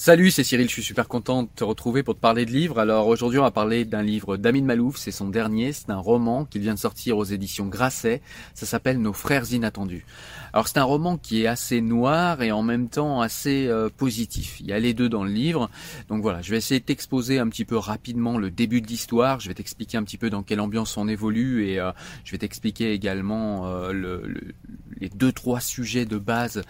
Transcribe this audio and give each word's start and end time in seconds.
Salut, 0.00 0.30
c'est 0.30 0.44
Cyril, 0.44 0.68
je 0.68 0.74
suis 0.74 0.84
super 0.84 1.08
content 1.08 1.42
de 1.42 1.48
te 1.52 1.64
retrouver 1.64 2.04
pour 2.04 2.14
te 2.14 2.20
parler 2.20 2.46
de 2.46 2.52
livres. 2.52 2.78
Alors 2.78 3.08
aujourd'hui 3.08 3.40
on 3.40 3.42
va 3.42 3.50
parler 3.50 3.84
d'un 3.84 4.04
livre 4.04 4.36
d'Amin 4.36 4.62
Malouf, 4.62 4.96
c'est 4.96 5.10
son 5.10 5.28
dernier, 5.28 5.72
c'est 5.72 5.90
un 5.90 5.98
roman 5.98 6.44
qui 6.44 6.60
vient 6.60 6.74
de 6.74 6.78
sortir 6.78 7.18
aux 7.18 7.24
éditions 7.24 7.66
Grasset, 7.66 8.22
ça 8.54 8.64
s'appelle 8.64 9.00
Nos 9.00 9.12
frères 9.12 9.52
inattendus. 9.52 10.06
Alors 10.52 10.68
c'est 10.68 10.78
un 10.78 10.84
roman 10.84 11.16
qui 11.16 11.42
est 11.42 11.46
assez 11.48 11.80
noir 11.80 12.42
et 12.42 12.52
en 12.52 12.62
même 12.62 12.88
temps 12.88 13.20
assez 13.20 13.66
euh, 13.66 13.88
positif, 13.88 14.60
il 14.60 14.66
y 14.66 14.72
a 14.72 14.78
les 14.78 14.94
deux 14.94 15.08
dans 15.08 15.24
le 15.24 15.32
livre. 15.32 15.68
Donc 16.06 16.22
voilà, 16.22 16.42
je 16.42 16.52
vais 16.52 16.58
essayer 16.58 16.78
de 16.78 16.84
t'exposer 16.84 17.40
un 17.40 17.48
petit 17.48 17.64
peu 17.64 17.76
rapidement 17.76 18.38
le 18.38 18.52
début 18.52 18.80
de 18.80 18.86
l'histoire, 18.86 19.40
je 19.40 19.48
vais 19.48 19.54
t'expliquer 19.54 19.96
un 19.96 20.04
petit 20.04 20.16
peu 20.16 20.30
dans 20.30 20.44
quelle 20.44 20.60
ambiance 20.60 20.96
on 20.96 21.08
évolue 21.08 21.66
et 21.66 21.80
euh, 21.80 21.90
je 22.22 22.30
vais 22.30 22.38
t'expliquer 22.38 22.92
également 22.92 23.66
euh, 23.66 23.92
le, 23.92 24.22
le, 24.28 24.54
les 25.00 25.08
deux 25.08 25.32
trois 25.32 25.60
sujets 25.60 26.04
de 26.04 26.18
base 26.18 26.62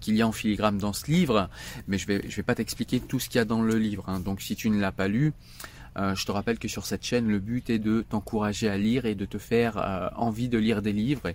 qu'il 0.00 0.16
y 0.16 0.22
a 0.22 0.26
en 0.26 0.32
filigrane 0.32 0.78
dans 0.78 0.92
ce 0.92 1.10
livre, 1.10 1.48
mais 1.88 1.98
je 1.98 2.06
vais 2.06 2.18
vais 2.18 2.42
pas 2.42 2.54
t'expliquer 2.54 3.00
tout 3.00 3.20
ce 3.20 3.28
qu'il 3.28 3.38
y 3.38 3.40
a 3.40 3.44
dans 3.44 3.62
le 3.62 3.76
livre. 3.76 4.04
Hein. 4.08 4.20
Donc 4.20 4.40
si 4.40 4.56
tu 4.56 4.70
ne 4.70 4.80
l'as 4.80 4.92
pas 4.92 5.08
lu, 5.08 5.32
euh, 5.96 6.14
je 6.14 6.24
te 6.24 6.32
rappelle 6.32 6.58
que 6.58 6.68
sur 6.68 6.86
cette 6.86 7.04
chaîne, 7.04 7.28
le 7.28 7.38
but 7.38 7.68
est 7.70 7.78
de 7.78 8.02
t'encourager 8.02 8.68
à 8.68 8.78
lire 8.78 9.04
et 9.04 9.14
de 9.14 9.24
te 9.24 9.38
faire 9.38 9.76
euh, 9.76 10.08
envie 10.16 10.48
de 10.48 10.58
lire 10.58 10.82
des 10.82 10.92
livres 10.92 11.32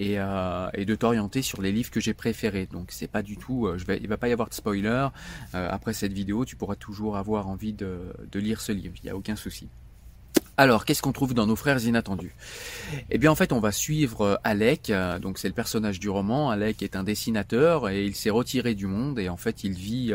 euh, 0.00 0.70
et 0.74 0.84
de 0.84 0.94
t'orienter 0.94 1.42
sur 1.42 1.60
les 1.60 1.72
livres 1.72 1.90
que 1.90 2.00
j'ai 2.00 2.14
préférés. 2.14 2.66
Donc 2.66 2.88
c'est 2.90 3.08
pas 3.08 3.22
du 3.22 3.36
tout, 3.36 3.68
je 3.76 3.84
vais, 3.84 3.98
il 4.00 4.08
va 4.08 4.16
pas 4.16 4.28
y 4.28 4.32
avoir 4.32 4.48
de 4.48 4.54
spoiler. 4.54 5.08
après 5.52 5.92
cette 5.92 6.12
vidéo, 6.12 6.44
tu 6.44 6.56
pourras 6.56 6.76
toujours 6.76 7.16
avoir 7.16 7.48
envie 7.48 7.72
de, 7.72 8.12
de 8.30 8.40
lire 8.40 8.60
ce 8.60 8.72
livre. 8.72 8.94
Il 9.02 9.04
n'y 9.04 9.10
a 9.10 9.16
aucun 9.16 9.36
souci. 9.36 9.68
Alors, 10.60 10.84
qu'est-ce 10.84 11.00
qu'on 11.00 11.12
trouve 11.12 11.32
dans 11.32 11.46
nos 11.46 11.56
frères 11.56 11.82
inattendus? 11.86 12.34
Eh 13.08 13.16
bien, 13.16 13.30
en 13.30 13.34
fait, 13.34 13.50
on 13.54 13.60
va 13.60 13.72
suivre 13.72 14.38
Alec. 14.44 14.92
Donc, 15.22 15.38
c'est 15.38 15.48
le 15.48 15.54
personnage 15.54 15.98
du 15.98 16.10
roman. 16.10 16.50
Alec 16.50 16.82
est 16.82 16.96
un 16.96 17.02
dessinateur 17.02 17.88
et 17.88 18.04
il 18.04 18.14
s'est 18.14 18.28
retiré 18.28 18.74
du 18.74 18.86
monde 18.86 19.18
et 19.18 19.30
en 19.30 19.38
fait, 19.38 19.64
il 19.64 19.72
vit 19.72 20.12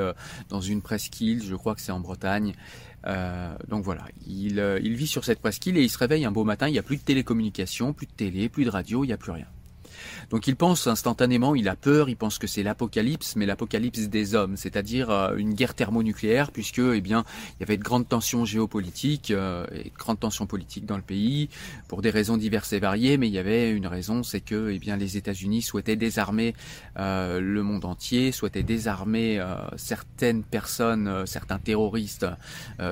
dans 0.50 0.62
une 0.62 0.84
presqu'île. 0.84 1.44
Je 1.44 1.56
crois 1.56 1.74
que 1.74 1.82
c'est 1.82 1.92
en 1.92 2.00
Bretagne. 2.00 2.54
Euh, 3.08 3.56
donc 3.70 3.84
voilà, 3.84 4.04
il, 4.28 4.64
il 4.84 4.96
vit 4.96 5.08
sur 5.08 5.26
cette 5.26 5.40
presqu'île 5.40 5.78
et 5.78 5.82
il 5.82 5.90
se 5.90 5.98
réveille 5.98 6.26
un 6.26 6.32
beau 6.32 6.44
matin. 6.44 6.68
Il 6.68 6.74
n'y 6.74 6.80
a 6.80 6.84
plus 6.84 6.98
de 6.98 7.02
télécommunications, 7.02 7.94
plus 7.94 8.06
de 8.06 8.12
télé, 8.12 8.48
plus 8.48 8.66
de 8.66 8.70
radio, 8.70 9.04
il 9.04 9.08
n'y 9.08 9.14
a 9.14 9.18
plus 9.18 9.32
rien. 9.32 9.48
Donc 10.30 10.48
il 10.48 10.56
pense 10.56 10.88
instantanément, 10.88 11.56
il 11.56 11.70
a 11.70 11.76
peur, 11.76 12.10
il 12.10 12.16
pense 12.16 12.38
que 12.38 12.48
c'est 12.48 12.64
l'apocalypse, 12.64 13.36
mais 13.36 13.46
l'apocalypse 13.46 14.02
des 14.02 14.36
hommes, 14.36 14.58
c'est-à-dire 14.58 15.10
euh, 15.10 15.36
une 15.36 15.54
guerre 15.54 15.74
thermonucléaire, 15.74 16.52
puisque 16.52 16.80
eh 16.80 17.02
bien 17.02 17.26
il 17.58 17.62
y 17.62 17.64
avait 17.64 17.78
de 17.78 17.84
grandes 17.84 18.08
tensions 18.08 18.46
géopolitiques 18.46 19.32
euh, 19.32 19.66
et 19.72 19.90
de 19.90 19.98
grandes 19.98 20.20
tensions 20.20 20.48
politiques 20.48 20.86
dans 20.86 20.98
le 20.98 21.04
pays 21.04 21.50
pour 21.88 22.02
des 22.02 22.10
raisons 22.10 22.38
diverses 22.38 22.74
et 22.74 22.80
variées, 22.80 23.18
mais 23.18 23.28
il 23.28 23.34
y 23.34 23.40
avait 23.40 23.72
une 23.72 23.88
raison, 23.88 24.24
c'est 24.24 24.42
que 24.42 24.70
eh 24.72 24.80
bien 24.80 24.98
les 24.98 25.18
États-Unis 25.18 25.62
souhaitaient 25.62 25.96
désarmer 25.96 26.56
euh, 26.98 27.40
le 27.40 27.64
monde 27.64 27.86
entier, 27.86 28.32
souhaitaient 28.32 28.64
désarmer 28.64 29.44
certaines 29.76 30.44
personnes, 30.44 31.26
certains 31.26 31.60
terroristes 31.60 32.26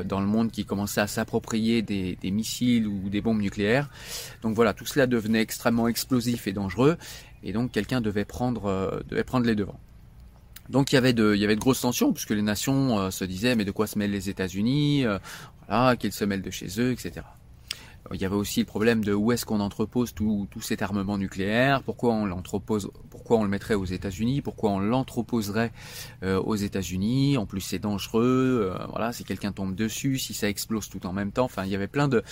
dans 0.05 0.19
le 0.19 0.25
monde 0.25 0.51
qui 0.51 0.65
commençaient 0.65 1.01
à 1.01 1.07
s'approprier 1.07 1.81
des, 1.81 2.17
des 2.21 2.31
missiles 2.31 2.87
ou 2.87 3.09
des 3.09 3.21
bombes 3.21 3.41
nucléaires. 3.41 3.89
Donc 4.41 4.55
voilà, 4.55 4.73
tout 4.73 4.85
cela 4.85 5.07
devenait 5.07 5.41
extrêmement 5.41 5.87
explosif 5.87 6.47
et 6.47 6.53
dangereux 6.53 6.97
et 7.43 7.53
donc 7.53 7.71
quelqu'un 7.71 8.01
devait 8.01 8.25
prendre 8.25 8.65
euh, 8.65 8.99
devait 9.07 9.23
prendre 9.23 9.45
les 9.45 9.55
devants. 9.55 9.79
Donc 10.69 10.91
il 10.91 10.95
y 10.95 10.97
avait 10.97 11.13
de 11.13 11.33
il 11.35 11.41
y 11.41 11.43
avait 11.43 11.55
de 11.55 11.61
grosses 11.61 11.81
tensions 11.81 12.13
puisque 12.13 12.31
les 12.31 12.41
nations 12.41 12.99
euh, 12.99 13.11
se 13.11 13.25
disaient 13.25 13.55
mais 13.55 13.65
de 13.65 13.71
quoi 13.71 13.87
se 13.87 13.97
mêlent 13.97 14.11
les 14.11 14.29
États-Unis 14.29 15.05
euh, 15.05 15.19
voilà 15.67 15.95
qu'ils 15.95 16.13
se 16.13 16.25
mêlent 16.25 16.41
de 16.41 16.51
chez 16.51 16.79
eux 16.79 16.91
etc. 16.91 17.23
Il 18.11 18.21
y 18.21 18.25
avait 18.25 18.35
aussi 18.35 18.59
le 18.59 18.65
problème 18.65 19.03
de 19.03 19.13
où 19.13 19.31
est-ce 19.31 19.45
qu'on 19.45 19.61
entrepose 19.61 20.13
tout, 20.13 20.47
tout 20.51 20.59
cet 20.59 20.81
armement 20.81 21.17
nucléaire, 21.17 21.81
pourquoi 21.83 22.13
on 22.13 22.25
l'entrepose, 22.25 22.91
pourquoi 23.09 23.37
on 23.37 23.43
le 23.43 23.49
mettrait 23.49 23.75
aux 23.75 23.85
États-Unis, 23.85 24.41
pourquoi 24.41 24.71
on 24.71 24.79
l'entreposerait 24.79 25.71
euh, 26.21 26.39
aux 26.41 26.55
États-Unis. 26.55 27.37
En 27.37 27.45
plus, 27.45 27.61
c'est 27.61 27.79
dangereux. 27.79 28.73
Euh, 28.73 28.85
voilà, 28.89 29.13
si 29.13 29.23
quelqu'un 29.23 29.53
tombe 29.53 29.73
dessus, 29.73 30.17
si 30.17 30.33
ça 30.33 30.49
explose 30.49 30.89
tout 30.89 31.05
en 31.05 31.13
même 31.13 31.31
temps. 31.31 31.45
Enfin, 31.45 31.63
il 31.63 31.71
y 31.71 31.75
avait 31.75 31.87
plein 31.87 32.09
de 32.09 32.23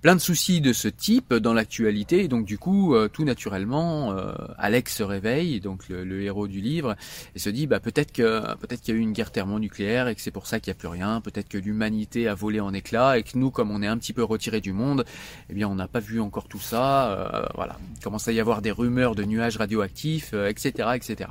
plein 0.00 0.14
de 0.14 0.20
soucis 0.20 0.60
de 0.60 0.72
ce 0.72 0.88
type 0.88 1.34
dans 1.34 1.52
l'actualité. 1.52 2.24
Et 2.24 2.28
donc 2.28 2.46
du 2.46 2.58
coup, 2.58 2.94
euh, 2.94 3.08
tout 3.08 3.24
naturellement, 3.24 4.12
euh, 4.12 4.32
Alex 4.58 4.96
se 4.96 5.02
réveille, 5.02 5.60
donc 5.60 5.88
le, 5.88 6.22
héros 6.22 6.48
du 6.48 6.60
livre, 6.60 6.96
et 7.34 7.38
se 7.38 7.50
dit 7.50 7.66
bah 7.66 7.80
peut-être 7.80 8.12
que 8.12 8.40
peut-être 8.56 8.80
qu'il 8.80 8.94
y 8.94 8.96
a 8.96 9.00
eu 9.00 9.02
une 9.02 9.12
guerre 9.12 9.30
thermonucléaire 9.30 10.08
et 10.08 10.14
que 10.14 10.20
c'est 10.20 10.30
pour 10.30 10.46
ça 10.46 10.60
qu'il 10.60 10.70
n'y 10.70 10.76
a 10.76 10.78
plus 10.78 10.88
rien. 10.88 11.20
Peut-être 11.20 11.48
que 11.48 11.58
l'humanité 11.58 12.28
a 12.28 12.34
volé 12.34 12.60
en 12.60 12.72
éclats 12.72 13.18
et 13.18 13.22
que 13.22 13.36
nous, 13.36 13.50
comme 13.50 13.70
on 13.70 13.82
est 13.82 13.86
un 13.86 13.98
petit 13.98 14.12
peu 14.12 14.24
retiré 14.24 14.60
du 14.60 14.72
monde, 14.72 15.04
eh 15.48 15.54
bien 15.54 15.68
on 15.68 15.74
n'a 15.74 15.88
pas 15.88 16.00
vu 16.00 16.20
encore 16.20 16.48
tout 16.48 16.60
ça. 16.60 17.12
Euh, 17.12 17.46
voilà, 17.54 17.76
il 17.96 18.02
commence 18.02 18.28
à 18.28 18.32
y 18.32 18.40
avoir 18.40 18.62
des 18.62 18.70
rumeurs 18.70 19.14
de 19.14 19.24
nuages 19.24 19.56
radioactifs, 19.56 20.32
etc., 20.32 20.90
etc. 20.94 21.30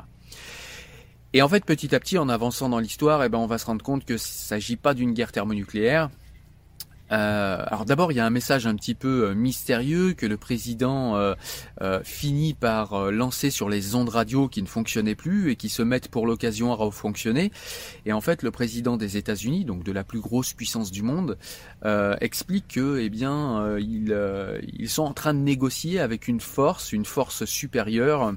Et 1.34 1.44
en 1.44 1.50
fait, 1.50 1.63
petit 1.63 1.94
à 1.94 2.00
petit, 2.00 2.17
en 2.17 2.28
avançant 2.28 2.70
dans 2.70 2.79
l'histoire, 2.79 3.23
eh 3.23 3.29
ben, 3.29 3.38
on 3.38 3.46
va 3.46 3.59
se 3.59 3.66
rendre 3.67 3.84
compte 3.84 4.03
que 4.03 4.17
s'agit 4.17 4.78
pas 4.78 4.96
d'une 4.96 5.14
guerre 5.14 5.32
thermonucléaire, 5.32 6.09
euh, 7.11 7.64
alors 7.66 7.85
d'abord, 7.85 8.11
il 8.11 8.16
y 8.16 8.20
a 8.20 8.26
un 8.26 8.29
message 8.29 8.67
un 8.67 8.76
petit 8.76 8.96
peu 8.96 9.29
euh, 9.29 9.34
mystérieux 9.34 10.14
que 10.14 10.26
le 10.26 10.38
président 10.38 11.16
euh, 11.16 11.34
euh, 11.82 12.02
finit 12.03 12.53
par 12.53 13.11
lancer 13.11 13.50
sur 13.50 13.70
les 13.70 13.96
ondes 13.96 14.09
radio 14.09 14.47
qui 14.47 14.61
ne 14.61 14.67
fonctionnaient 14.67 15.16
plus 15.16 15.52
et 15.52 15.56
qui 15.56 15.70
se 15.70 15.82
mettent 15.82 16.09
pour 16.09 16.28
l'occasion 16.28 16.72
à 16.72 16.76
refonctionner. 16.76 17.52
Et 18.06 18.14
en 18.14 18.22
fait, 18.22 18.44
le 18.44 18.52
président 18.52 18.97
des 18.97 19.17
États-Unis, 19.17 19.66
donc 19.66 19.84
de 19.84 19.91
la 19.91 20.03
plus 20.03 20.20
grosse 20.20 20.53
puissance 20.53 20.91
du 20.91 21.03
monde, 21.03 21.38
explique 22.22 22.67
que, 22.76 23.00
eh 23.00 23.09
bien, 23.09 23.78
ils 23.78 24.90
sont 24.90 25.03
en 25.03 25.14
train 25.14 25.34
de 25.34 25.40
négocier 25.40 26.00
avec 26.00 26.28
une 26.28 26.40
force, 26.40 26.94
une 26.94 27.06
force 27.06 27.46
supérieure 27.46 28.34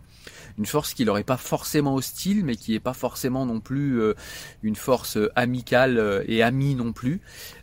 une 0.62 0.66
force 0.66 0.94
qui 0.94 1.04
leur 1.04 1.18
est 1.18 1.24
pas 1.24 1.36
forcément 1.36 1.96
hostile, 1.96 2.44
mais 2.44 2.54
qui 2.54 2.76
est 2.76 2.80
pas 2.80 2.92
forcément 2.92 3.44
non 3.46 3.58
plus 3.58 4.00
euh, 4.00 4.14
une 4.62 4.76
force 4.76 5.18
amicale 5.34 6.22
et 6.28 6.40
amie 6.40 6.76
non 6.76 6.92
plus. 6.92 7.20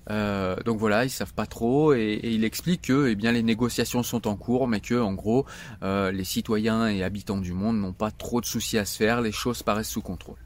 Euh, 0.09 0.57
donc 0.65 0.79
voilà, 0.79 1.05
ils 1.05 1.09
savent 1.09 1.33
pas 1.33 1.45
trop, 1.45 1.93
et, 1.93 2.19
il 2.23 2.43
explique 2.43 2.83
que 2.83 3.07
eh 3.07 3.15
bien 3.15 3.31
les 3.31 3.43
négociations 3.43 4.03
sont 4.03 4.27
en 4.27 4.35
cours, 4.35 4.67
mais 4.67 4.81
que 4.81 4.99
en 4.99 5.13
gros 5.13 5.45
euh, 5.83 6.11
les 6.11 6.25
citoyens 6.25 6.87
et 6.87 7.03
habitants 7.03 7.37
du 7.37 7.53
monde 7.53 7.79
n'ont 7.79 7.93
pas 7.93 8.11
trop 8.11 8.41
de 8.41 8.45
soucis 8.45 8.77
à 8.77 8.85
se 8.85 8.97
faire, 8.97 9.21
les 9.21 9.31
choses 9.31 9.63
paraissent 9.63 9.89
sous 9.89 10.01
contrôle. 10.01 10.37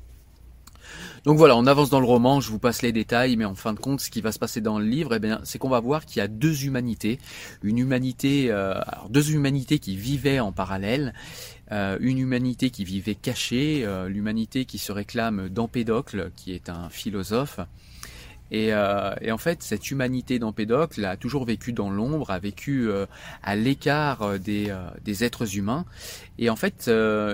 Donc 1.23 1.38
voilà, 1.38 1.55
on 1.55 1.65
avance 1.65 1.89
dans 1.89 2.01
le 2.01 2.05
roman, 2.05 2.41
je 2.41 2.50
vous 2.50 2.59
passe 2.59 2.81
les 2.81 2.91
détails, 2.91 3.38
mais 3.38 3.45
en 3.45 3.55
fin 3.55 3.73
de 3.73 3.79
compte, 3.79 4.01
ce 4.01 4.09
qui 4.09 4.19
va 4.19 4.33
se 4.33 4.39
passer 4.39 4.59
dans 4.59 4.77
le 4.77 4.85
livre, 4.85 5.15
eh 5.15 5.35
c'est 5.45 5.57
qu'on 5.57 5.69
va 5.69 5.79
voir 5.79 6.05
qu'il 6.05 6.19
y 6.19 6.21
a 6.21 6.27
deux 6.27 6.65
humanités, 6.65 7.17
une 7.63 7.77
humanité, 7.77 8.47
euh, 8.50 8.73
deux 9.09 9.31
humanités 9.31 9.79
qui 9.79 9.95
vivaient 9.95 10.41
en 10.41 10.51
parallèle, 10.51 11.13
euh, 11.74 11.98
une 12.02 12.20
humanité 12.20 12.70
qui 12.70 12.84
vivait 12.84 13.16
cachée, 13.16 13.84
euh, 13.84 14.08
l'humanité 14.08 14.66
qui 14.66 14.78
se 14.78 14.92
réclame 14.92 15.50
d'Empédocle, 15.50 16.31
qui 16.36 16.54
est 16.54 16.70
un 16.70 16.90
philosophe, 16.90 17.60
euh, 18.53 19.15
et, 19.21 19.31
en 19.31 19.38
fait, 19.38 19.63
cette 19.63 19.89
humanité 19.89 20.39
d'Empédocle 20.39 21.03
a 21.05 21.17
toujours 21.17 21.45
vécu 21.45 21.73
dans 21.73 21.89
l'ombre, 21.89 22.29
a 22.29 22.39
vécu 22.39 22.88
euh, 22.88 23.05
à 23.41 23.55
l'écart 23.55 24.21
euh, 24.21 24.38
des, 24.38 24.73
des, 25.03 25.23
êtres 25.23 25.57
humains. 25.57 25.85
Et 26.38 26.50
en 26.50 26.55
fait, 26.55 26.89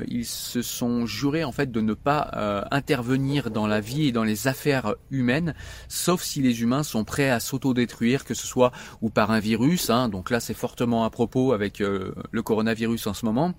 ils 0.10 0.26
se 0.26 0.62
sont 0.62 1.06
jurés 1.06 1.46
en 1.46 1.54
fait 1.54 1.72
de 1.72 1.80
ne 1.80 1.94
pas 1.94 2.68
intervenir 2.70 3.50
dans 3.50 3.66
la 3.66 3.80
vie 3.80 4.08
et 4.08 4.12
dans 4.12 4.26
les 4.26 4.50
affaires 4.50 4.96
humaines, 5.10 5.56
sauf 5.88 6.22
si 6.22 6.42
les 6.42 6.62
humains 6.62 6.84
sont 6.84 7.06
prêts 7.06 7.30
à 7.30 7.40
s'autodétruire, 7.40 8.26
que 8.26 8.34
ce 8.34 8.46
soit 8.46 8.74
ou 9.02 9.10
par 9.10 9.32
un 9.32 9.40
virus. 9.40 9.90
Hein, 9.90 10.10
donc 10.10 10.30
là, 10.30 10.42
c'est 10.42 10.54
fortement 10.54 11.06
à 11.06 11.10
propos 11.10 11.54
avec 11.54 11.80
le 11.80 12.42
coronavirus 12.44 13.08
en 13.08 13.14
ce 13.14 13.26
moment, 13.26 13.54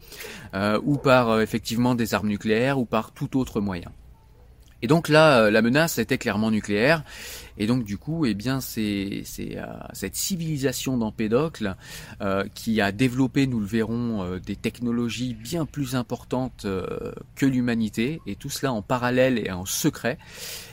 ou 0.82 0.98
par 0.98 1.40
effectivement 1.40 1.94
des 1.94 2.12
armes 2.12 2.28
nucléaires, 2.28 2.78
ou 2.78 2.84
par 2.84 3.12
tout 3.12 3.38
autre 3.38 3.62
moyen. 3.62 3.90
Et 4.82 4.86
donc 4.86 5.08
là, 5.08 5.50
la 5.50 5.62
menace 5.62 5.98
était 5.98 6.18
clairement 6.18 6.50
nucléaire. 6.50 7.04
Et 7.60 7.66
donc 7.66 7.84
du 7.84 7.98
coup, 7.98 8.24
eh 8.24 8.32
bien, 8.32 8.60
c'est 8.62 9.22
euh, 9.38 9.64
cette 9.92 10.16
civilisation 10.16 10.96
d'Empédocle 10.96 11.76
euh, 12.22 12.44
qui 12.54 12.80
a 12.80 12.90
développé, 12.90 13.46
nous 13.46 13.60
le 13.60 13.66
verrons, 13.66 14.22
euh, 14.22 14.38
des 14.40 14.56
technologies 14.56 15.34
bien 15.34 15.66
plus 15.66 15.94
importantes 15.94 16.66
que 17.36 17.46
l'humanité, 17.46 18.22
et 18.26 18.34
tout 18.34 18.48
cela 18.48 18.72
en 18.72 18.80
parallèle 18.80 19.38
et 19.38 19.50
en 19.50 19.66
secret 19.66 20.16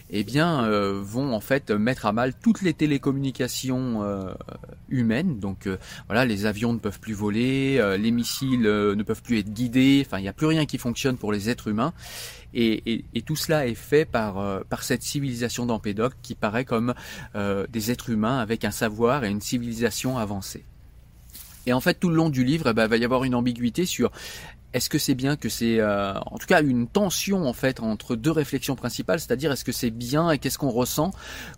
eh 0.10 0.24
bien, 0.24 0.70
vont 1.02 1.34
en 1.34 1.42
fait 1.42 1.70
mettre 1.70 2.06
à 2.06 2.14
mal 2.14 2.34
toutes 2.34 2.62
les 2.62 2.74
télécommunications 2.74 4.06
humaines. 4.88 5.40
Donc 5.40 5.68
voilà, 6.08 6.24
les 6.24 6.46
avions 6.46 6.72
ne 6.72 6.80
peuvent 6.80 7.02
plus 7.02 7.14
voler, 7.14 7.98
les 8.00 8.12
missiles 8.12 8.62
ne 8.62 9.04
peuvent 9.04 9.22
plus 9.22 9.40
être 9.40 9.52
guidés. 9.52 10.02
Enfin, 10.06 10.20
il 10.20 10.22
n'y 10.22 10.30
a 10.30 10.34
plus 10.34 10.46
rien 10.46 10.66
qui 10.66 10.78
fonctionne 10.78 11.18
pour 11.18 11.34
les 11.34 11.50
êtres 11.50 11.68
humains. 11.68 11.94
Et, 12.54 13.04
tout 13.26 13.36
cela 13.36 13.68
est 13.68 13.76
fait 13.76 14.06
par, 14.06 14.40
euh, 14.40 14.62
par 14.68 14.84
cette 14.84 15.04
civilisation 15.04 15.66
d'Empédocle 15.66 16.16
qui 16.22 16.34
paraît 16.34 16.66
comme 16.66 16.77
euh, 17.36 17.68
des 17.70 17.92
êtres 17.92 18.10
humains 18.10 18.40
avec 18.40 18.66
un 18.66 18.72
savoir 18.72 19.24
et 19.24 19.30
une 19.30 19.42
civilisation 19.42 20.18
avancée. 20.18 20.66
Et 21.66 21.74
en 21.74 21.82
fait, 21.82 21.96
tout 21.96 22.10
le 22.10 22.16
long 22.16 22.30
du 22.30 22.46
livre, 22.46 22.70
eh 22.70 22.74
ben, 22.74 22.86
il 22.86 22.90
va 22.90 22.98
y 22.98 23.04
avoir 23.04 23.26
une 23.26 23.36
ambiguïté 23.36 23.86
sur 23.86 24.12
est-ce 24.78 24.90
que 24.90 25.00
c'est 25.00 25.16
bien 25.16 25.36
que 25.36 25.50
c'est, 25.50 25.80
euh, 25.80 26.14
en 26.14 26.38
tout 26.38 26.46
cas, 26.48 26.62
une 26.62 26.88
tension 26.88 27.48
en 27.48 27.54
fait 27.54 27.80
entre 27.80 28.16
deux 28.16 28.32
réflexions 28.32 28.76
principales, 28.76 29.20
c'est-à-dire 29.20 29.52
est-ce 29.52 29.66
que 29.66 29.72
c'est 29.72 29.90
bien 29.90 30.30
et 30.32 30.38
qu'est-ce 30.38 30.58
qu'on 30.58 30.70
ressent 30.70 31.12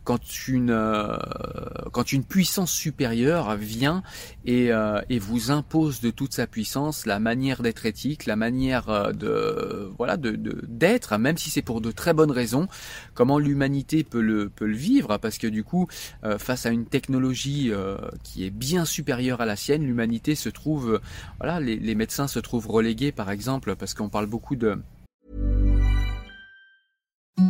quand 0.05 0.47
une 0.47 0.71
euh, 0.71 1.17
quand 1.91 2.11
une 2.13 2.23
puissance 2.23 2.71
supérieure 2.71 3.55
vient 3.55 4.03
et, 4.45 4.71
euh, 4.71 5.01
et 5.09 5.19
vous 5.19 5.51
impose 5.51 5.99
de 5.99 6.09
toute 6.11 6.33
sa 6.33 6.47
puissance 6.47 7.05
la 7.05 7.19
manière 7.19 7.61
d'être 7.61 7.85
éthique, 7.85 8.25
la 8.25 8.37
manière 8.37 9.13
de 9.13 9.91
voilà 9.97 10.17
de 10.17 10.39
d'être, 10.67 11.17
même 11.17 11.37
si 11.37 11.49
c'est 11.49 11.61
pour 11.61 11.81
de 11.81 11.91
très 11.91 12.13
bonnes 12.13 12.31
raisons. 12.31 12.67
Comment 13.13 13.37
l'humanité 13.37 14.03
peut 14.03 14.21
le 14.21 14.49
peut 14.49 14.65
le 14.65 14.77
vivre 14.77 15.17
parce 15.17 15.37
que 15.37 15.47
du 15.47 15.63
coup, 15.63 15.87
face 16.37 16.65
à 16.65 16.69
une 16.69 16.85
technologie 16.85 17.71
qui 18.23 18.45
est 18.45 18.49
bien 18.49 18.85
supérieure 18.85 19.41
à 19.41 19.45
la 19.45 19.57
sienne, 19.57 19.83
l'humanité 19.83 20.35
se 20.35 20.49
trouve 20.49 21.01
voilà 21.39 21.59
les, 21.59 21.75
les 21.75 21.95
médecins 21.95 22.27
se 22.27 22.39
trouvent 22.39 22.67
relégués 22.67 23.08
par 23.11 23.31
exemple, 23.31 23.75
parce 23.75 23.93
qu'on 23.93 24.09
parle 24.09 24.27
beaucoup 24.27 24.55
de... 24.55 24.81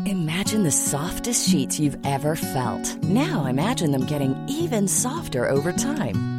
Imagine 0.06 0.64
the 0.64 0.72
softest 0.72 1.50
sheets 1.50 1.80
you've 1.80 1.98
ever 2.06 2.36
felt. 2.36 2.96
Now 3.04 3.46
imagine 3.46 3.92
them 3.92 4.06
getting 4.06 4.36
even 4.48 4.88
softer 4.88 5.50
over 5.50 5.72
time. 5.72 6.39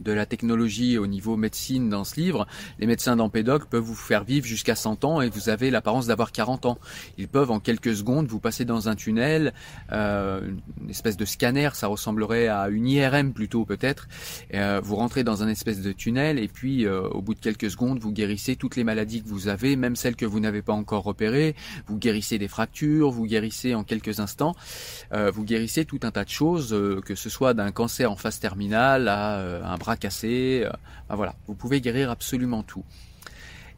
De 0.00 0.12
la 0.12 0.26
technologie 0.26 0.98
au 0.98 1.06
niveau 1.06 1.36
médecine 1.36 1.88
dans 1.88 2.04
ce 2.04 2.20
livre, 2.20 2.46
les 2.78 2.86
médecins 2.86 3.16
d'Empédoc 3.16 3.66
peuvent 3.66 3.82
vous 3.82 3.94
faire 3.94 4.24
vivre 4.24 4.46
jusqu'à 4.46 4.74
100 4.74 5.04
ans 5.04 5.20
et 5.20 5.28
vous 5.28 5.48
avez 5.48 5.70
l'apparence 5.70 6.06
d'avoir 6.06 6.32
40 6.32 6.66
ans. 6.66 6.78
Ils 7.18 7.28
peuvent 7.28 7.50
en 7.50 7.60
quelques 7.60 7.94
secondes 7.94 8.26
vous 8.26 8.40
passer 8.40 8.64
dans 8.64 8.88
un 8.88 8.94
tunnel, 8.94 9.52
euh, 9.92 10.40
une 10.82 10.90
espèce 10.90 11.16
de 11.16 11.24
scanner, 11.24 11.70
ça 11.74 11.86
ressemblerait 11.86 12.48
à 12.48 12.68
une 12.68 12.86
IRM 12.86 13.32
plutôt 13.32 13.64
peut-être. 13.64 14.08
Euh, 14.52 14.80
vous 14.82 14.96
rentrez 14.96 15.24
dans 15.24 15.42
un 15.42 15.48
espèce 15.48 15.80
de 15.80 15.92
tunnel 15.92 16.38
et 16.38 16.48
puis 16.48 16.86
euh, 16.86 17.08
au 17.08 17.22
bout 17.22 17.34
de 17.34 17.40
quelques 17.40 17.70
secondes, 17.70 17.98
vous 17.98 18.12
guérissez 18.12 18.56
toutes 18.56 18.76
les 18.76 18.84
maladies 18.84 19.22
que 19.22 19.28
vous 19.28 19.48
avez, 19.48 19.76
même 19.76 19.96
celles 19.96 20.16
que 20.16 20.26
vous 20.26 20.40
n'avez 20.40 20.62
pas 20.62 20.72
encore 20.72 21.04
repérées. 21.04 21.54
Vous 21.86 21.96
guérissez 21.96 22.38
des 22.38 22.48
fractures, 22.48 23.10
vous 23.10 23.26
guérissez 23.26 23.74
en 23.74 23.84
quelques 23.84 24.20
instants, 24.20 24.54
vous 25.12 25.44
guérissez 25.44 25.84
tout 25.84 26.00
un 26.02 26.10
tas 26.10 26.24
de 26.24 26.30
choses, 26.30 26.76
que 27.04 27.14
ce 27.14 27.30
soit 27.30 27.54
d'un 27.54 27.70
cancer 27.70 28.10
en 28.10 28.16
phase 28.16 28.38
terminale 28.40 29.08
à 29.08 29.72
un 29.72 29.78
bras. 29.84 29.96
Euh, 30.24 30.70
voilà, 31.10 31.34
vous 31.46 31.54
pouvez 31.54 31.80
guérir 31.80 32.10
absolument 32.10 32.62
tout. 32.62 32.84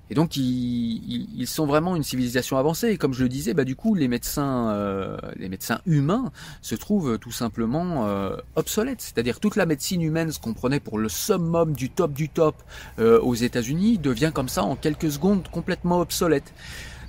Et 0.09 0.15
donc 0.15 0.37
ils, 0.37 1.47
sont 1.49 1.67
vraiment 1.67 1.97
une 1.97 2.05
civilisation 2.05 2.59
avancée. 2.59 2.91
Et 2.91 2.97
comme 2.97 3.13
je 3.13 3.25
le 3.25 3.29
disais, 3.29 3.55
bah 3.55 3.65
du 3.65 3.75
coup 3.75 3.97
les 3.97 4.07
médecins, 4.07 4.71
euh, 4.71 5.17
les 5.35 5.49
médecins 5.49 5.81
humains 5.85 6.31
se 6.63 6.77
trouvent 6.77 7.19
tout 7.19 7.33
simplement 7.33 8.07
euh, 8.07 8.37
obsolètes. 8.55 9.01
C'est-à-dire 9.01 9.41
toute 9.41 9.57
la 9.57 9.67
médecine 9.67 10.03
humaine, 10.03 10.31
ce 10.31 10.39
qu'on 10.39 10.55
prenait 10.55 10.79
pour 10.79 10.99
le 10.99 11.09
summum 11.09 11.73
du 11.73 11.91
top 11.91 12.13
du 12.13 12.29
top 12.29 12.63
aux 12.99 13.35
États-Unis, 13.35 13.99
devient 13.99 14.31
comme 14.33 14.49
ça 14.49 14.63
en 14.63 14.77
quelques 14.77 15.11
secondes 15.11 15.49
complètement 15.51 15.99
obsolète. 15.99 16.55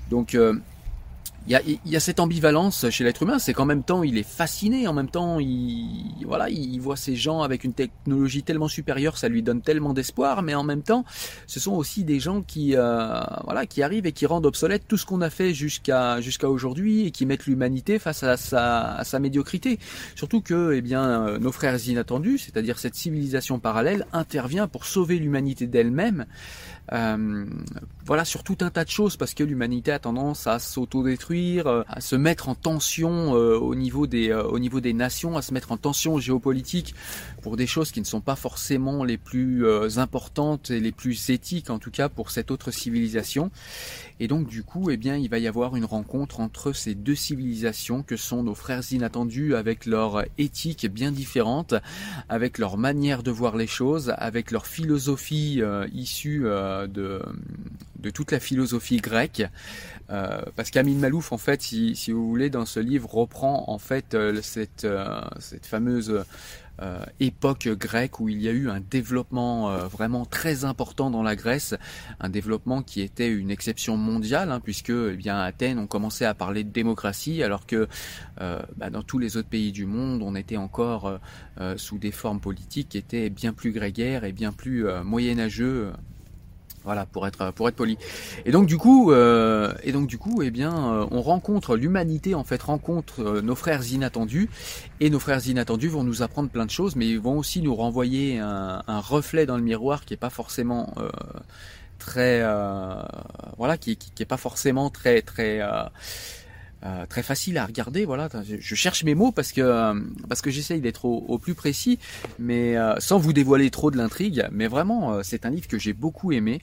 Donc 0.10 0.36
il 1.48 1.80
y 1.86 1.96
a, 1.96 2.00
cette 2.02 2.20
ambivalence 2.20 2.90
chez 2.90 3.06
l'être 3.06 3.24
humain, 3.24 3.40
c'est 3.40 3.54
qu'en 3.54 3.66
même 3.66 3.84
temps 3.84 4.04
il 4.04 4.18
est 4.18 4.28
fasciné, 4.28 4.86
en 4.86 4.94
même 4.94 5.10
temps 5.10 5.40
il 5.40 6.26
voilà, 6.26 6.50
il 6.50 6.78
voit 6.80 6.98
ces 6.98 7.16
gens 7.16 7.42
avec 7.42 7.64
une 7.64 7.74
technologie 7.74 8.44
tellement 8.44 8.68
supérieure, 8.68 9.18
ça 9.18 9.30
lui 9.30 9.44
donne 9.44 9.62
tellement 9.62 9.94
d'espoir, 9.94 10.42
mais 10.42 10.56
en 10.56 10.64
même 10.64 10.84
temps, 10.84 11.06
ce 11.46 11.62
sont 11.62 11.74
aussi 11.74 12.04
des 12.04 12.20
gens 12.20 12.42
qui 12.42 12.76
euh, 12.76 13.22
voilà, 13.46 13.66
qui 13.66 13.82
arrivent 13.82 14.06
et 14.06 14.12
qui 14.12 14.26
rendent 14.26 14.46
obsolète 14.46 14.84
tout 14.90 14.98
ce 14.98 15.06
qu'on 15.06 15.22
a 15.22 15.30
fait 15.30 15.54
jusqu'à 15.54 16.20
jusqu'à 16.20 16.50
aujourd'hui 16.50 17.08
et 17.08 17.12
qui 17.12 17.26
mettent 17.26 17.46
l'humanité 17.46 17.98
face 17.98 18.24
à 18.24 18.36
sa, 18.36 18.96
à 18.96 19.04
sa 19.06 19.20
médiocrité. 19.20 19.80
Surtout 20.16 20.42
que 20.42 20.74
eh 20.74 20.82
bien 20.82 21.04
euh, 21.04 21.40
nos 21.40 21.54
frères 21.54 21.78
inattendus, 21.88 22.40
c'est-à-dire 22.40 22.78
cette 22.78 22.96
civilisation 22.96 23.60
parallèle 23.60 24.06
intervient 24.12 24.68
pour 24.68 24.86
sauver 24.86 25.18
l'humanité 25.18 25.66
d'elle-même 25.66 26.26
euh, 26.94 27.46
voilà 28.06 28.24
sur 28.24 28.44
tout 28.44 28.58
un 28.62 28.70
tas 28.70 28.86
de 28.86 28.90
choses 28.90 29.18
parce 29.18 29.34
que 29.34 29.44
l'humanité 29.44 29.92
a 29.92 30.00
tendance 30.00 30.48
à 30.48 30.60
s'autodétruire, 30.60 31.68
euh, 31.68 31.84
à 31.90 32.00
se 32.00 32.16
mettre 32.16 32.48
en 32.48 32.56
tension 32.56 33.36
euh, 33.36 33.58
au 33.58 33.76
niveau 33.76 34.08
des 34.08 34.34
au 34.34 34.60
niveau 34.60 34.80
des 34.80 34.94
nations, 34.94 35.36
à 35.38 35.42
se 35.42 35.54
mettre 35.54 35.72
en 35.72 35.78
tension 35.78 36.18
géopolitique 36.18 36.96
pour 37.42 37.58
des 37.58 37.68
choses 37.68 37.92
qui 37.92 38.00
ne 38.00 38.06
sont 38.06 38.22
pas 38.22 38.36
forcément 38.36 39.04
les 39.04 39.18
plus 39.18 39.66
importantes 39.98 40.72
et 40.72 40.80
les 40.80 40.92
plus 40.92 41.30
éthiques 41.30 41.70
en 41.70 41.80
tout 41.80 41.92
cas 41.92 42.10
pour 42.10 42.32
cette 42.32 42.52
autre 42.52 42.72
civilisation. 42.72 43.52
Et 44.20 44.28
donc 44.28 44.48
du 44.48 44.64
coup, 44.64 44.90
eh 44.90 44.98
bien, 44.98 45.16
il 45.16 45.30
va 45.30 45.38
y 45.38 45.48
avoir 45.48 45.76
une 45.76 45.86
rencontre 45.86 46.40
entre 46.40 46.74
ces 46.74 46.96
deux 46.96 47.16
civilisations 47.16 48.04
que 48.04 48.16
sont 48.16 48.44
nos 48.44 48.56
frères 48.56 48.82
inattendus 48.92 49.56
avec 49.56 49.86
leur 49.86 50.24
éthique 50.38 50.88
bien 50.88 51.12
différente, 51.12 51.76
avec 52.30 52.58
leur 52.58 52.78
manière 52.78 53.22
de 53.22 53.32
voir 53.32 53.58
les 53.58 53.68
choses, 53.68 54.14
avec 54.18 54.52
leur 54.52 54.66
philosophie 54.66 55.62
issue 55.94 56.48
de, 56.86 57.22
de 58.00 58.10
toute 58.10 58.32
la 58.32 58.40
philosophie 58.40 58.98
grecque. 58.98 59.44
Euh, 60.10 60.42
parce 60.56 60.72
qu'Amin 60.72 60.96
Malouf, 60.96 61.32
en 61.32 61.38
fait, 61.38 61.62
si, 61.62 62.12
vous 62.12 62.28
voulez, 62.28 62.50
dans 62.50 62.66
ce 62.66 62.80
livre, 62.80 63.10
reprend 63.14 63.66
en 63.68 63.78
fait 63.78 64.14
euh, 64.14 64.40
cette, 64.42 64.86
euh, 64.86 65.22
fameuse 65.62 66.24
époque 67.20 67.68
grecque 67.70 68.20
où 68.20 68.30
il 68.30 68.40
y 68.40 68.48
a 68.48 68.52
eu 68.52 68.70
un 68.70 68.80
développement 68.80 69.76
vraiment 69.88 70.28
très 70.28 70.64
important 70.64 71.10
dans 71.10 71.24
la 71.24 71.36
Grèce, 71.36 71.74
un 72.20 72.30
développement 72.30 72.84
qui 72.84 73.02
était 73.02 73.32
une 73.32 73.50
exception 73.50 73.98
mondiale, 73.98 74.52
hein, 74.52 74.60
puisque 74.60 74.92
eh 74.92 75.16
bien 75.16 75.40
Athènes 75.40 75.80
ont 75.80 75.88
commencé 75.88 76.24
à 76.24 76.36
parler 76.36 76.64
de 76.64 76.70
démocratie, 76.70 77.42
alors 77.42 77.66
que 77.66 77.88
bah, 78.40 78.92
dans 78.92 79.02
tous 79.02 79.18
les 79.18 79.38
autres 79.38 79.50
pays 79.50 79.72
du 79.72 79.88
monde, 79.88 80.22
on 80.22 80.36
était 80.36 80.58
encore 80.58 81.20
sous 81.78 81.98
des 81.98 82.12
formes 82.12 82.40
politiques 82.40 82.90
qui 82.90 83.00
étaient 83.00 83.32
bien 83.32 83.54
plus 83.54 83.72
grégaires 83.72 84.24
et 84.24 84.32
bien 84.32 84.52
plus 84.52 84.86
moyenâgeux 85.04 85.94
voilà, 86.88 87.06
pour 87.06 87.28
être 87.28 87.52
pour 87.52 87.68
être 87.68 87.76
poli. 87.76 87.98
Et 88.46 88.52
donc 88.52 88.66
du 88.66 88.78
coup, 88.78 89.12
euh, 89.12 89.74
et 89.84 89.92
donc 89.92 90.08
du 90.08 90.18
coup, 90.18 90.42
eh 90.42 90.52
bien, 90.52 90.74
euh, 90.74 91.06
on 91.12 91.22
rencontre 91.22 91.76
l'humanité 91.76 92.34
en 92.34 92.46
fait 92.46 92.64
rencontre 92.64 93.22
euh, 93.22 93.42
nos 93.42 93.56
frères 93.56 93.86
inattendus, 93.92 94.50
et 95.02 95.10
nos 95.10 95.20
frères 95.20 95.46
inattendus 95.46 95.90
vont 95.90 96.06
nous 96.06 96.22
apprendre 96.22 96.50
plein 96.50 96.66
de 96.66 96.72
choses, 96.72 96.96
mais 96.96 97.06
ils 97.06 97.20
vont 97.20 97.38
aussi 97.38 97.62
nous 97.62 97.76
renvoyer 97.76 98.40
un, 98.40 99.00
reflet 99.02 99.46
dans 99.46 99.58
le 99.58 99.64
miroir 99.64 100.06
qui 100.06 100.14
est 100.14 100.18
pas 100.18 100.30
forcément 100.30 100.94
très, 102.00 102.42
voilà, 103.58 103.78
qui, 103.78 103.98
qui, 103.98 104.12
qui, 104.12 104.24
est 104.24 104.26
pas 104.26 104.38
forcément 104.38 104.90
très 104.90 105.22
très 105.22 105.62
euh, 106.86 107.08
très 107.08 107.24
facile 107.24 107.58
à 107.58 107.66
regarder. 107.66 108.06
Voilà, 108.06 108.30
je 108.44 108.76
cherche 108.76 109.04
mes 109.04 109.16
mots 109.16 109.32
parce 109.32 109.52
que 109.52 109.62
euh, 109.62 110.00
parce 110.30 110.42
que 110.42 110.52
j'essaye 110.52 110.80
d'être 110.80 111.06
au, 111.06 111.40
plus 111.40 111.56
précis, 111.56 111.98
mais 112.38 112.78
euh, 112.78 113.00
sans 113.00 113.18
vous 113.18 113.34
dévoiler 113.34 113.72
trop 113.72 113.90
de 113.90 113.98
l'intrigue. 113.98 114.48
Mais 114.52 114.68
vraiment, 114.68 115.24
c'est 115.24 115.46
un 115.46 115.50
livre 115.50 115.68
que 115.68 115.80
j'ai 115.80 115.94
beaucoup 115.94 116.32
aimé, 116.32 116.62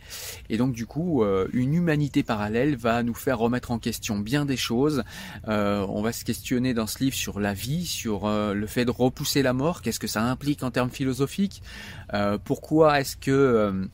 et 0.50 0.56
donc 0.56 0.72
du 0.72 0.86
coup, 0.86 1.24
une 1.52 1.74
humanité 1.74 2.22
parallèle 2.22 2.76
va 2.76 3.02
nous 3.02 3.14
faire 3.14 3.38
remettre 3.38 3.72
en 3.72 3.78
question 3.78 4.18
bien 4.18 4.44
des 4.44 4.56
choses. 4.56 5.02
on 5.46 6.02
va 6.02 6.12
se 6.12 6.24
questionner 6.24 6.74
dans 6.74 6.86
ce 6.86 7.02
livre 7.02 7.16
sur 7.16 7.40
la 7.40 7.54
vie, 7.54 7.84
sur 7.84 8.28
le 8.28 8.66
fait 8.66 8.84
de 8.84 8.90
repousser 8.90 9.42
la 9.42 9.52
mort. 9.52 9.82
Qu'est-ce 9.82 10.00
que 10.00 10.06
ça 10.06 10.22
implique 10.22 10.62
en 10.62 10.70
termes 10.70 10.90
philosophiques? 10.90 11.62
Pourquoi 12.44 13.00
est-ce 13.00 13.16
que 13.16 13.88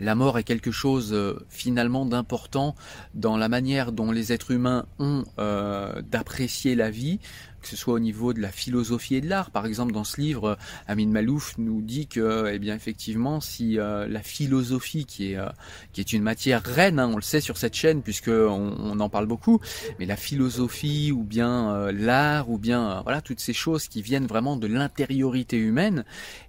la 0.00 0.14
mort 0.14 0.38
est 0.38 0.44
quelque 0.44 0.70
chose 0.70 1.12
euh, 1.12 1.34
finalement 1.48 2.06
d'important 2.06 2.74
dans 3.14 3.36
la 3.36 3.48
manière 3.48 3.92
dont 3.92 4.12
les 4.12 4.32
êtres 4.32 4.50
humains 4.50 4.86
ont 4.98 5.24
euh, 5.38 6.02
d'apprécier 6.02 6.74
la 6.74 6.90
vie, 6.90 7.20
que 7.62 7.68
ce 7.68 7.76
soit 7.76 7.94
au 7.94 7.98
niveau 7.98 8.32
de 8.32 8.40
la 8.40 8.50
philosophie 8.50 9.16
et 9.16 9.20
de 9.20 9.28
l'art. 9.28 9.50
Par 9.50 9.66
exemple, 9.66 9.92
dans 9.92 10.04
ce 10.04 10.20
livre, 10.20 10.56
Amin 10.86 11.08
Malouf 11.08 11.56
nous 11.58 11.82
dit 11.82 12.06
que, 12.06 12.50
eh 12.52 12.58
bien, 12.58 12.74
effectivement, 12.74 13.40
si 13.40 13.78
euh, 13.78 14.06
la 14.08 14.22
philosophie, 14.22 15.04
qui 15.04 15.32
est 15.32 15.36
euh, 15.36 15.48
qui 15.92 16.00
est 16.00 16.12
une 16.12 16.22
matière 16.22 16.62
reine, 16.62 16.98
hein, 16.98 17.10
on 17.12 17.16
le 17.16 17.22
sait 17.22 17.40
sur 17.40 17.56
cette 17.56 17.74
chaîne 17.74 18.02
puisque 18.02 18.28
on, 18.28 18.98
en 19.00 19.08
parle 19.08 19.26
beaucoup, 19.26 19.60
mais 19.98 20.06
la 20.06 20.16
philosophie 20.16 21.12
ou 21.12 21.22
bien 21.22 21.74
euh, 21.74 21.92
l'art 21.92 22.50
ou 22.50 22.58
bien 22.58 23.00
voilà 23.02 23.20
toutes 23.20 23.40
ces 23.40 23.52
choses 23.52 23.88
qui 23.88 24.02
viennent 24.02 24.26
vraiment 24.26 24.56
de 24.56 24.66
l'intériorité 24.66 25.56
humaine, 25.56 26.04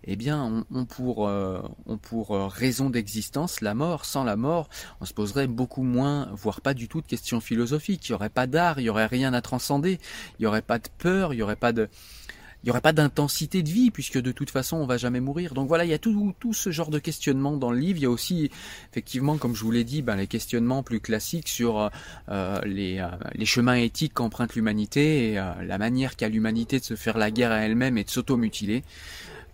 eh 0.06 0.16
bien, 0.16 0.66
on, 0.72 0.86
pour 0.86 1.20
on 1.20 1.98
pour 1.98 2.30
raison 2.50 2.90
d'existence, 2.90 3.62
la 3.62 3.74
mort. 3.74 4.06
Sans 4.06 4.24
la 4.24 4.36
mort, 4.36 4.70
on 5.02 5.06
se 5.06 5.14
poserait 5.14 5.48
beaucoup 5.48 5.84
moins, 5.84 6.30
voire 6.34 6.62
pas 6.62 6.74
du 6.74 6.88
tout 6.88 7.02
de 7.02 7.08
questions 7.08 7.40
philosophiques. 7.42 8.10
Il 8.10 8.12
y 8.12 8.16
aurait 8.16 8.30
pas 8.30 8.48
d'art, 8.48 8.80
il 8.80 8.86
y 8.86 8.90
aurait 8.90 9.06
rien 9.06 9.34
à 9.34 9.42
transcender, 9.42 10.00
il 10.40 10.44
y 10.44 10.46
aurait 10.46 10.62
pas 10.62 10.80
de 10.80 10.88
peur, 11.00 11.34
il 11.34 11.38
y 11.38 11.42
aurait 11.42 11.56
pas 11.56 11.74
d'intensité 12.94 13.64
de 13.64 13.70
vie 13.70 13.90
puisque 13.90 14.20
de 14.20 14.32
toute 14.32 14.52
façon 14.52 14.78
on 14.78 14.86
va 14.86 14.98
jamais 14.98 15.20
mourir. 15.20 15.54
Donc 15.54 15.68
voilà, 15.68 15.86
il 15.86 15.90
y 15.90 15.94
a 15.94 15.98
tout, 15.98 16.34
ce 16.54 16.72
genre 16.72 16.90
de 16.90 17.00
questionnement 17.00 17.58
dans 17.58 17.72
le 17.72 17.80
livre. 17.80 18.00
Il 18.00 18.04
y 18.04 18.06
a 18.06 18.10
aussi 18.10 18.52
effectivement, 18.92 19.38
comme 19.38 19.56
je 19.56 19.64
vous 19.64 19.72
l'ai 19.72 19.84
dit, 19.84 20.02
ben, 20.02 20.16
les 20.16 20.28
questionnements 20.28 20.84
plus 20.84 21.00
classiques 21.00 21.48
sur 21.48 21.90
euh, 22.30 22.60
les, 22.66 23.00
euh, 23.00 23.08
les, 23.34 23.46
chemins 23.46 23.76
éthiques 23.76 24.14
qu'emprunte 24.14 24.56
l'humanité 24.56 25.32
et 25.32 25.40
euh, 25.40 25.52
la 25.64 25.78
manière 25.78 26.16
qu'a 26.16 26.30
l'humanité 26.30 26.80
de 26.80 26.84
se 26.84 26.96
faire 26.96 27.18
la 27.18 27.32
guerre 27.32 27.52
à 27.52 27.60
elle-même 27.60 27.98
et 27.98 28.04
de 28.04 28.10
s'automutiler. 28.10 28.84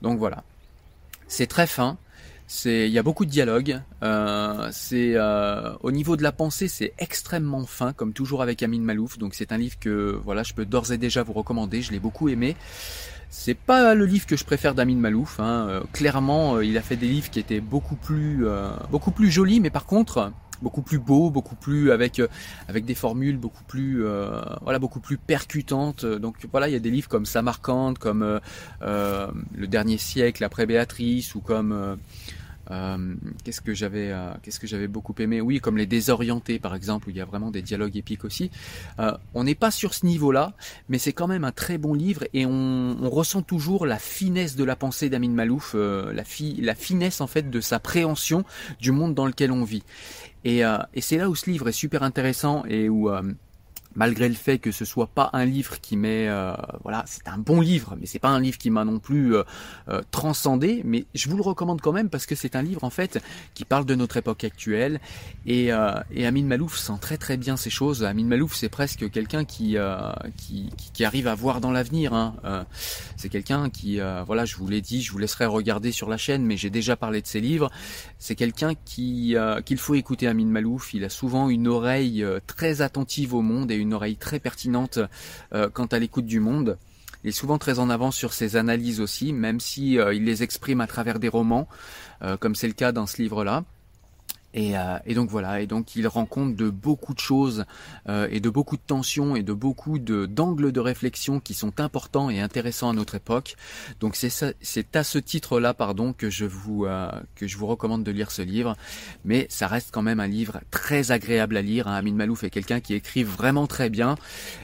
Donc 0.01 0.19
voilà, 0.19 0.43
c'est 1.27 1.47
très 1.47 1.67
fin. 1.67 1.97
C'est, 2.47 2.87
il 2.87 2.93
y 2.93 2.99
a 2.99 3.03
beaucoup 3.03 3.25
de 3.25 3.31
dialogue. 3.31 3.81
Euh, 4.03 4.69
c'est 4.71 5.13
euh, 5.15 5.73
au 5.81 5.91
niveau 5.91 6.15
de 6.15 6.23
la 6.23 6.31
pensée, 6.31 6.67
c'est 6.67 6.93
extrêmement 6.99 7.65
fin, 7.65 7.93
comme 7.93 8.13
toujours 8.13 8.41
avec 8.41 8.61
Amin 8.61 8.81
Malouf. 8.81 9.17
Donc 9.17 9.33
c'est 9.33 9.51
un 9.51 9.57
livre 9.57 9.77
que 9.79 10.19
voilà, 10.23 10.43
je 10.43 10.53
peux 10.53 10.65
d'ores 10.65 10.91
et 10.91 10.97
déjà 10.97 11.23
vous 11.23 11.33
recommander. 11.33 11.81
Je 11.81 11.91
l'ai 11.91 11.99
beaucoup 11.99 12.29
aimé. 12.29 12.55
C'est 13.29 13.55
pas 13.55 13.95
le 13.95 14.05
livre 14.05 14.27
que 14.27 14.37
je 14.37 14.45
préfère 14.45 14.75
d'Amin 14.75 14.95
Malouf. 14.95 15.39
Hein. 15.39 15.67
Euh, 15.67 15.81
clairement, 15.91 16.61
il 16.61 16.77
a 16.77 16.81
fait 16.81 16.95
des 16.95 17.07
livres 17.07 17.29
qui 17.31 17.39
étaient 17.39 17.61
beaucoup 17.61 17.95
plus, 17.95 18.45
beaucoup 18.91 19.11
plus 19.11 19.31
jolis, 19.31 19.59
mais 19.59 19.71
par 19.71 19.85
contre, 19.85 20.31
beaucoup 20.61 20.81
plus 20.81 20.99
beaux, 20.99 21.29
beaucoup 21.29 21.55
plus 21.55 21.91
avec 21.91 22.21
avec 22.67 22.85
des 22.85 22.95
formules 22.95 23.37
beaucoup 23.37 23.63
plus 23.63 24.03
voilà 24.61 24.79
beaucoup 24.79 24.99
plus 24.99 25.17
percutantes. 25.17 26.05
Donc 26.05 26.35
voilà, 26.51 26.67
il 26.69 26.73
y 26.73 26.75
a 26.75 26.79
des 26.79 26.91
livres 26.91 27.09
comme 27.09 27.25
Samarcande, 27.25 27.97
comme 27.97 28.39
le 28.81 29.67
dernier 29.67 29.97
siècle 29.97 30.43
après 30.43 30.65
Béatrice 30.65 31.35
ou 31.35 31.41
comme 31.41 31.97
euh, 32.71 33.15
qu'est-ce 33.43 33.61
que 33.61 33.73
j'avais 33.73 34.11
euh, 34.11 34.31
qu'est-ce 34.41 34.59
que 34.59 34.67
j'avais 34.67 34.87
beaucoup 34.87 35.13
aimé? 35.19 35.41
Oui 35.41 35.59
comme 35.59 35.77
les 35.77 35.85
désorientés 35.85 36.59
par 36.59 36.75
exemple 36.75 37.07
où 37.07 37.11
il 37.11 37.17
y 37.17 37.21
a 37.21 37.25
vraiment 37.25 37.51
des 37.51 37.61
dialogues 37.61 37.95
épiques 37.97 38.25
aussi. 38.25 38.51
Euh, 38.99 39.11
on 39.33 39.43
n'est 39.43 39.55
pas 39.55 39.71
sur 39.71 39.93
ce 39.93 40.05
niveau 40.05 40.31
là 40.31 40.53
mais 40.89 40.97
c'est 40.97 41.13
quand 41.13 41.27
même 41.27 41.43
un 41.43 41.51
très 41.51 41.77
bon 41.77 41.93
livre 41.93 42.23
et 42.33 42.45
on, 42.45 42.97
on 43.01 43.09
ressent 43.09 43.41
toujours 43.41 43.85
la 43.85 43.99
finesse 43.99 44.55
de 44.55 44.63
la 44.63 44.75
pensée 44.75 45.09
d'Amin 45.09 45.29
Malouf 45.29 45.75
la, 45.75 46.23
fi 46.23 46.55
la 46.61 46.75
finesse 46.75 47.21
en 47.21 47.27
fait 47.27 47.49
de 47.49 47.61
sa 47.61 47.79
préhension 47.79 48.43
du 48.79 48.91
monde 48.91 49.13
dans 49.13 49.25
lequel 49.25 49.51
on 49.51 49.63
vit. 49.63 49.83
Et, 50.43 50.59
et 50.59 51.01
c'est 51.01 51.17
là 51.17 51.29
où 51.29 51.35
ce 51.35 51.49
livre 51.49 51.69
est 51.69 51.73
super 51.73 52.03
intéressant 52.03 52.63
et 52.67 52.87
où 52.87 53.09
malgré 53.95 54.27
le 54.27 54.35
fait 54.35 54.59
que 54.59 54.71
ce 54.71 54.85
soit 54.85 55.07
pas 55.07 55.29
un 55.33 55.45
livre 55.45 55.79
qui 55.79 55.97
m'est 55.97 56.27
euh, 56.27 56.53
voilà 56.83 57.03
c'est 57.07 57.27
un 57.27 57.37
bon 57.37 57.61
livre 57.61 57.95
mais 57.99 58.05
c'est 58.05 58.19
pas 58.19 58.29
un 58.29 58.39
livre 58.39 58.57
qui 58.57 58.69
m'a 58.69 58.83
non 58.83 58.99
plus 58.99 59.35
euh, 59.35 59.43
euh, 59.89 60.01
transcendé 60.11 60.81
mais 60.83 61.05
je 61.15 61.29
vous 61.29 61.37
le 61.37 61.41
recommande 61.41 61.81
quand 61.81 61.93
même 61.93 62.09
parce 62.09 62.25
que 62.25 62.35
c'est 62.35 62.55
un 62.55 62.61
livre 62.61 62.83
en 62.83 62.89
fait 62.89 63.21
qui 63.53 63.65
parle 63.65 63.85
de 63.85 63.95
notre 63.95 64.17
époque 64.17 64.43
actuelle 64.43 64.99
et, 65.45 65.69
et 66.11 66.25
Amin 66.25 66.43
Malouf 66.43 66.77
sent 66.77 66.93
très 66.99 67.17
très 67.17 67.37
bien 67.37 67.57
ces 67.57 67.69
choses. 67.69 68.03
Amin 68.03 68.25
Malouf 68.25 68.53
c'est 68.53 68.69
presque 68.69 69.09
quelqu'un 69.09 69.45
qui, 69.45 69.77
qui, 70.37 70.69
qui 70.93 71.05
arrive 71.05 71.27
à 71.27 71.35
voir 71.35 71.61
dans 71.61 71.71
l'avenir 71.71 72.13
hein. 72.13 72.65
c'est 73.15 73.29
quelqu'un 73.29 73.69
qui 73.69 73.99
voilà 74.25 74.45
je 74.45 74.55
vous 74.57 74.67
l'ai 74.67 74.81
dit 74.81 75.01
je 75.01 75.11
vous 75.11 75.17
laisserai 75.17 75.45
regarder 75.45 75.91
sur 75.91 76.09
la 76.09 76.17
chaîne 76.17 76.45
mais 76.45 76.57
j'ai 76.57 76.69
déjà 76.69 76.95
parlé 76.95 77.21
de 77.21 77.27
ses 77.27 77.41
livres. 77.41 77.71
C'est 78.17 78.35
quelqu'un 78.35 78.73
qui 78.75 79.35
qu'il 79.65 79.77
faut 79.77 79.95
écouter 79.95 80.27
Amin 80.27 80.45
Malouf. 80.45 80.93
Il 80.93 81.03
a 81.03 81.09
souvent 81.09 81.49
une 81.49 81.67
oreille 81.67 82.25
très 82.47 82.81
attentive 82.81 83.33
au 83.33 83.41
monde 83.41 83.71
et 83.71 83.84
une 83.85 83.93
oreille 83.93 84.17
très 84.17 84.39
pertinente 84.39 84.99
euh, 85.53 85.69
quant 85.69 85.85
à 85.85 85.99
l'écoute 85.99 86.25
du 86.25 86.39
monde. 86.39 86.77
Il 87.23 87.29
est 87.29 87.31
souvent 87.31 87.57
très 87.57 87.79
en 87.79 87.89
avance 87.89 88.15
sur 88.15 88.33
ses 88.33 88.55
analyses 88.55 89.01
aussi, 89.01 89.33
même 89.33 89.59
si 89.59 89.97
euh, 89.97 90.13
il 90.13 90.25
les 90.25 90.43
exprime 90.43 90.81
à 90.81 90.87
travers 90.87 91.17
des 91.17 91.27
romans, 91.27 91.67
euh, 92.21 92.37
comme 92.37 92.53
c'est 92.53 92.67
le 92.67 92.73
cas 92.73 92.91
dans 92.91 93.07
ce 93.07 93.21
livre-là. 93.21 93.63
Euh, 94.55 94.99
et, 95.05 95.13
donc 95.13 95.29
voilà, 95.29 95.61
et 95.61 95.67
donc 95.67 95.95
il 95.95 96.07
rend 96.07 96.25
compte 96.25 96.55
de 96.55 96.69
beaucoup 96.69 97.13
de 97.13 97.19
choses 97.19 97.65
euh, 98.07 98.27
et 98.31 98.39
de 98.39 98.49
beaucoup 98.49 98.77
de 98.77 98.81
tensions 98.85 99.35
et 99.35 99.43
de 99.43 99.53
beaucoup 99.53 99.99
d'angles 99.99 100.71
de 100.71 100.79
réflexion 100.79 101.39
qui 101.39 101.53
sont 101.53 101.79
importants 101.79 102.29
et 102.29 102.39
intéressants 102.39 102.89
à 102.89 102.93
notre 102.93 103.15
époque. 103.15 103.55
Donc 103.99 104.15
c'est 104.15 104.95
à 104.95 105.03
ce 105.03 105.19
titre-là, 105.19 105.73
pardon, 105.73 106.13
que 106.13 106.29
je 106.29 106.45
vous 106.45 106.85
euh, 106.85 107.11
que 107.35 107.47
je 107.47 107.57
vous 107.57 107.67
recommande 107.67 108.03
de 108.03 108.11
lire 108.11 108.31
ce 108.31 108.41
livre. 108.41 108.75
Mais 109.25 109.47
ça 109.49 109.67
reste 109.67 109.89
quand 109.91 110.01
même 110.01 110.19
un 110.19 110.27
livre 110.27 110.61
très 110.71 111.11
agréable 111.11 111.57
à 111.57 111.61
lire. 111.61 111.87
Hein. 111.87 111.95
Amin 111.95 112.13
Malouf 112.13 112.43
est 112.43 112.49
quelqu'un 112.49 112.79
qui 112.79 112.93
écrit 112.93 113.23
vraiment 113.23 113.67
très 113.67 113.89
bien. 113.89 114.15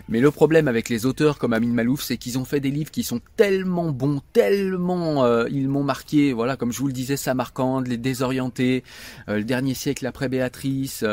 Mais 0.07 0.19
le 0.19 0.31
problème 0.31 0.67
avec 0.67 0.89
les 0.89 1.05
auteurs 1.05 1.37
comme 1.37 1.53
Amin 1.53 1.73
Malouf, 1.73 2.01
c'est 2.01 2.17
qu'ils 2.17 2.37
ont 2.37 2.45
fait 2.45 2.59
des 2.59 2.71
livres 2.71 2.91
qui 2.91 3.03
sont 3.03 3.19
tellement 3.35 3.91
bons, 3.91 4.21
tellement 4.33 5.25
ils 5.47 5.67
m'ont 5.67 5.83
marqué. 5.83 6.33
Voilà, 6.33 6.55
comme 6.55 6.71
je 6.71 6.79
vous 6.79 6.87
le 6.87 6.93
disais, 6.93 7.17
ça 7.17 7.33
marquant, 7.33 7.79
les 7.79 7.97
désorientés, 7.97 8.83
le 9.27 9.43
dernier 9.43 9.73
siècle 9.81 10.05
après 10.05 10.29
Béatrice, 10.29 11.03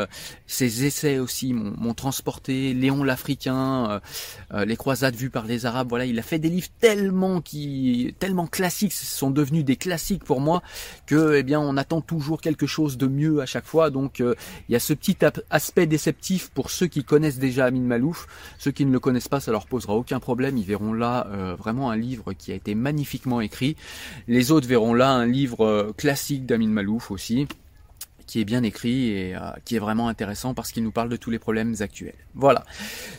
ses 0.47 0.85
essais 0.85 1.19
aussi 1.19 1.53
m'ont 1.53 1.93
transporté, 1.93 2.73
Léon 2.73 3.03
l'Africain, 3.03 4.01
les 4.53 4.77
croisades 4.77 5.15
vues 5.15 5.29
par 5.29 5.45
les 5.45 5.65
Arabes. 5.65 5.89
Voilà, 5.89 6.05
il 6.05 6.17
a 6.19 6.21
fait 6.21 6.39
des 6.39 6.49
livres 6.49 6.69
tellement 6.79 7.41
qui, 7.41 8.15
tellement 8.19 8.47
classiques, 8.47 8.93
sont 8.93 9.31
devenus 9.31 9.65
des 9.65 9.75
classiques 9.75 10.23
pour 10.23 10.41
moi 10.41 10.61
que, 11.05 11.35
eh 11.35 11.43
bien, 11.43 11.59
on 11.59 11.77
attend 11.77 12.01
toujours 12.01 12.41
quelque 12.41 12.67
chose 12.67 12.97
de 12.97 13.07
mieux 13.07 13.41
à 13.41 13.45
chaque 13.45 13.65
fois. 13.65 13.89
Donc, 13.89 14.19
il 14.19 14.71
y 14.71 14.75
a 14.75 14.79
ce 14.79 14.93
petit 14.93 15.17
aspect 15.49 15.87
déceptif 15.87 16.49
pour 16.49 16.69
ceux 16.69 16.87
qui 16.87 17.03
connaissent 17.03 17.39
déjà 17.39 17.65
Amin 17.65 17.81
Malouf. 17.81 18.27
Ceux 18.57 18.71
qui 18.71 18.85
ne 18.85 18.91
le 18.91 18.99
connaissent 18.99 19.27
pas, 19.27 19.39
ça 19.39 19.51
leur 19.51 19.65
posera 19.65 19.95
aucun 19.95 20.19
problème. 20.19 20.57
Ils 20.57 20.65
verront 20.65 20.93
là 20.93 21.27
vraiment 21.57 21.89
un 21.91 21.97
livre 21.97 22.33
qui 22.33 22.51
a 22.51 22.55
été 22.55 22.75
magnifiquement 22.75 23.41
écrit. 23.41 23.75
Les 24.27 24.51
autres 24.51 24.67
verront 24.67 24.93
là 24.93 25.11
un 25.11 25.25
livre 25.25 25.65
euh, 25.65 25.93
classique 25.97 26.45
d'Amin 26.45 26.69
Malouf 26.69 27.11
aussi 27.11 27.47
qui 28.29 28.39
est 28.39 28.45
bien 28.45 28.61
écrit 28.61 29.09
et 29.09 29.35
euh, 29.35 29.39
qui 29.65 29.75
est 29.75 29.79
vraiment 29.79 30.07
intéressant 30.07 30.53
parce 30.53 30.71
qu'il 30.71 30.83
nous 30.83 30.91
parle 30.91 31.09
de 31.09 31.15
tous 31.17 31.31
les 31.31 31.39
problèmes 31.39 31.73
actuels. 31.79 32.13
Voilà. 32.35 32.63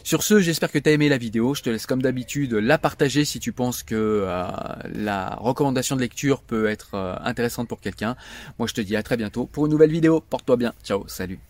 Sur 0.05 0.23
ce, 0.23 0.39
j'espère 0.39 0.71
que 0.71 0.79
tu 0.79 0.89
as 0.89 0.93
aimé 0.93 1.09
la 1.09 1.19
vidéo. 1.19 1.53
Je 1.53 1.63
te 1.63 1.69
laisse 1.69 1.85
comme 1.85 2.01
d'habitude 2.01 2.55
la 2.55 2.79
partager 2.79 3.25
si 3.25 3.41
tu 3.41 3.53
penses 3.53 3.83
que 3.83 3.97
euh, 3.97 4.47
la 4.95 5.35
recommandation 5.41 5.97
de 5.97 6.01
lecture 6.01 6.43
peut 6.43 6.69
être 6.69 6.95
intéressante 7.25 7.67
pour 7.67 7.81
quelqu'un. 7.81 8.15
Moi, 8.61 8.69
je 8.69 8.75
te 8.75 8.81
dis 8.81 8.95
à 8.95 9.03
très 9.03 9.17
bientôt 9.17 9.47
pour 9.47 9.67
une 9.67 9.73
nouvelle 9.73 9.91
vidéo. 9.91 10.21
Porte-toi 10.21 10.57
bien. 10.57 10.73
Ciao, 10.85 11.05
salut. 11.09 11.50